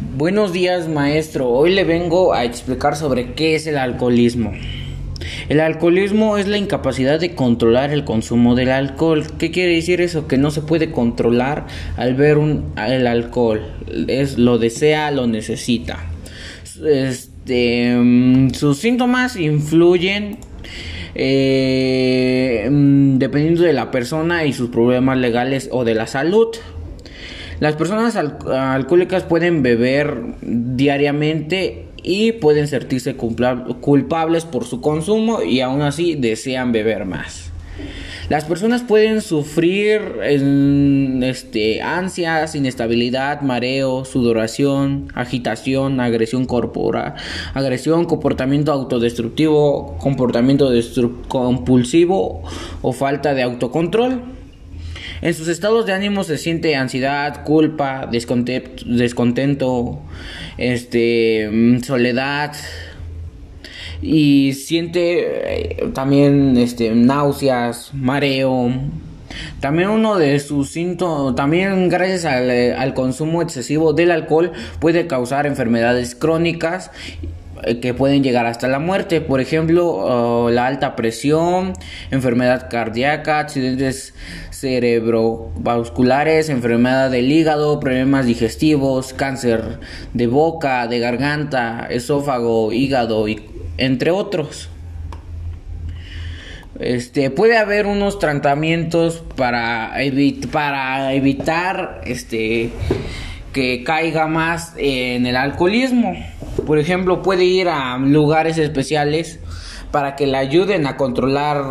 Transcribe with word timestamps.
Buenos 0.00 0.52
días 0.52 0.86
maestro, 0.88 1.48
hoy 1.48 1.74
le 1.74 1.82
vengo 1.82 2.32
a 2.32 2.44
explicar 2.44 2.94
sobre 2.94 3.32
qué 3.32 3.56
es 3.56 3.66
el 3.66 3.76
alcoholismo. 3.76 4.52
El 5.48 5.58
alcoholismo 5.58 6.38
es 6.38 6.46
la 6.46 6.56
incapacidad 6.56 7.18
de 7.18 7.34
controlar 7.34 7.90
el 7.92 8.04
consumo 8.04 8.54
del 8.54 8.70
alcohol. 8.70 9.24
¿Qué 9.38 9.50
quiere 9.50 9.74
decir 9.74 10.00
eso? 10.00 10.28
Que 10.28 10.38
no 10.38 10.52
se 10.52 10.62
puede 10.62 10.92
controlar 10.92 11.66
al 11.96 12.14
ver 12.14 12.38
el 12.38 13.06
alcohol. 13.08 13.60
Es, 14.06 14.38
lo 14.38 14.58
desea, 14.58 15.10
lo 15.10 15.26
necesita. 15.26 15.98
Este, 16.86 17.96
mm, 17.96 18.50
sus 18.50 18.78
síntomas 18.78 19.34
influyen 19.34 20.38
eh, 21.16 22.68
mm, 22.70 23.18
dependiendo 23.18 23.62
de 23.62 23.72
la 23.72 23.90
persona 23.90 24.44
y 24.44 24.52
sus 24.52 24.70
problemas 24.70 25.18
legales 25.18 25.68
o 25.72 25.84
de 25.84 25.94
la 25.94 26.06
salud. 26.06 26.48
Las 27.60 27.74
personas 27.76 28.16
alcohólicas 28.16 29.24
pueden 29.24 29.62
beber 29.62 30.16
diariamente 30.42 31.86
y 32.02 32.32
pueden 32.32 32.68
sentirse 32.68 33.16
culpables 33.16 34.44
por 34.44 34.64
su 34.64 34.80
consumo 34.80 35.42
y 35.42 35.60
aún 35.60 35.82
así 35.82 36.14
desean 36.14 36.72
beber 36.72 37.04
más. 37.04 37.52
Las 38.28 38.44
personas 38.44 38.82
pueden 38.82 39.22
sufrir 39.22 40.02
este, 40.22 41.80
ansias, 41.80 42.54
inestabilidad, 42.54 43.40
mareo, 43.40 44.04
sudoración, 44.04 45.08
agitación, 45.14 45.98
agresión 45.98 46.44
corporal, 46.44 47.14
agresión, 47.54 48.04
comportamiento 48.04 48.70
autodestructivo, 48.70 49.96
comportamiento 49.98 50.70
compulsivo 51.28 52.42
o 52.82 52.92
falta 52.92 53.32
de 53.32 53.42
autocontrol. 53.42 54.22
En 55.20 55.34
sus 55.34 55.48
estados 55.48 55.84
de 55.86 55.92
ánimo 55.92 56.22
se 56.22 56.38
siente 56.38 56.76
ansiedad, 56.76 57.44
culpa, 57.44 58.08
descontento, 58.10 60.00
este, 60.56 61.48
mm, 61.50 61.80
soledad 61.80 62.54
y 64.00 64.52
siente 64.52 65.80
eh, 65.82 65.90
también 65.92 66.56
este, 66.56 66.94
náuseas, 66.94 67.90
mareo. 67.94 68.70
También 69.60 69.88
uno 69.90 70.18
de 70.18 70.38
sus 70.40 70.70
síntomas, 70.70 71.34
también 71.34 71.88
gracias 71.88 72.24
al, 72.24 72.50
al 72.50 72.94
consumo 72.94 73.42
excesivo 73.42 73.92
del 73.92 74.10
alcohol 74.10 74.52
puede 74.80 75.06
causar 75.06 75.46
enfermedades 75.46 76.14
crónicas 76.14 76.90
eh, 77.22 77.28
que 77.80 77.94
pueden 77.94 78.22
llegar 78.22 78.46
hasta 78.46 78.68
la 78.68 78.78
muerte, 78.78 79.20
por 79.20 79.40
ejemplo, 79.40 79.86
oh, 79.88 80.50
la 80.50 80.66
alta 80.66 80.96
presión, 80.96 81.72
enfermedad 82.10 82.68
cardíaca, 82.70 83.38
accidentes 83.38 84.14
cerebrovasculares, 84.50 86.48
enfermedad 86.48 87.10
del 87.10 87.30
hígado, 87.30 87.78
problemas 87.80 88.26
digestivos, 88.26 89.12
cáncer 89.12 89.78
de 90.14 90.26
boca, 90.26 90.86
de 90.86 90.98
garganta, 90.98 91.86
esófago, 91.90 92.72
hígado 92.72 93.26
entre 93.76 94.10
otros. 94.10 94.70
Este, 96.78 97.30
puede 97.30 97.56
haber 97.56 97.86
unos 97.86 98.18
tratamientos 98.20 99.24
para, 99.36 99.94
para 100.52 101.12
evitar 101.12 102.02
este 102.04 102.70
que 103.52 103.82
caiga 103.82 104.28
más 104.28 104.74
en 104.76 105.26
el 105.26 105.36
alcoholismo. 105.36 106.14
Por 106.68 106.78
ejemplo, 106.78 107.22
puede 107.22 107.46
ir 107.46 107.70
a 107.70 107.96
lugares 107.96 108.58
especiales 108.58 109.40
para 109.90 110.16
que 110.16 110.26
le 110.26 110.36
ayuden 110.36 110.86
a 110.86 110.98
controlar 110.98 111.64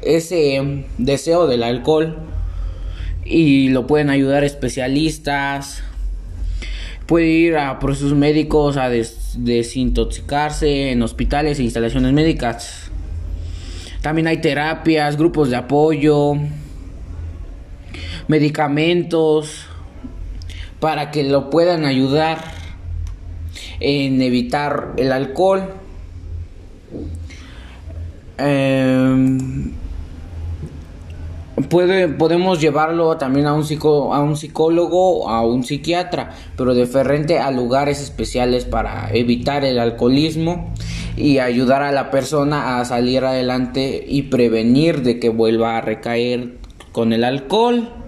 ese 0.00 0.84
deseo 0.96 1.48
del 1.48 1.64
alcohol 1.64 2.18
y 3.24 3.70
lo 3.70 3.88
pueden 3.88 4.10
ayudar 4.10 4.44
especialistas. 4.44 5.82
Puede 7.06 7.26
ir 7.26 7.56
a 7.56 7.80
procesos 7.80 8.14
médicos 8.14 8.76
a 8.76 8.90
desintoxicarse 8.90 10.92
en 10.92 11.02
hospitales 11.02 11.58
e 11.58 11.64
instalaciones 11.64 12.12
médicas. 12.12 12.92
También 14.02 14.28
hay 14.28 14.36
terapias, 14.36 15.16
grupos 15.16 15.50
de 15.50 15.56
apoyo, 15.56 16.34
medicamentos 18.28 19.66
para 20.78 21.10
que 21.10 21.24
lo 21.24 21.50
puedan 21.50 21.86
ayudar 21.86 22.53
en 23.80 24.22
evitar 24.22 24.92
el 24.96 25.12
alcohol. 25.12 25.70
Em, 28.38 29.72
puede, 31.68 32.08
podemos 32.08 32.60
llevarlo 32.60 33.16
también 33.16 33.46
a 33.46 33.54
un, 33.54 33.64
psico, 33.64 34.14
a 34.14 34.20
un 34.20 34.36
psicólogo, 34.36 35.28
a 35.28 35.46
un 35.46 35.64
psiquiatra, 35.64 36.30
pero 36.56 36.74
de 36.74 36.86
frente 36.86 37.38
a 37.38 37.50
lugares 37.50 38.00
especiales 38.00 38.64
para 38.64 39.10
evitar 39.12 39.64
el 39.64 39.78
alcoholismo 39.78 40.72
y 41.16 41.38
ayudar 41.38 41.82
a 41.82 41.92
la 41.92 42.10
persona 42.10 42.80
a 42.80 42.84
salir 42.84 43.24
adelante 43.24 44.04
y 44.06 44.22
prevenir 44.22 45.02
de 45.02 45.20
que 45.20 45.28
vuelva 45.28 45.76
a 45.76 45.80
recaer 45.80 46.54
con 46.92 47.12
el 47.12 47.24
alcohol. 47.24 48.03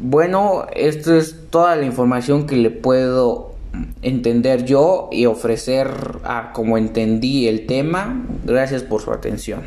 Bueno, 0.00 0.66
esto 0.74 1.16
es 1.16 1.50
toda 1.50 1.74
la 1.76 1.84
información 1.84 2.46
que 2.46 2.56
le 2.56 2.70
puedo 2.70 3.54
entender 4.02 4.64
yo 4.64 5.08
y 5.10 5.26
ofrecer 5.26 5.88
a 6.24 6.52
como 6.52 6.78
entendí 6.78 7.48
el 7.48 7.66
tema. 7.66 8.24
Gracias 8.44 8.82
por 8.82 9.02
su 9.02 9.12
atención. 9.12 9.62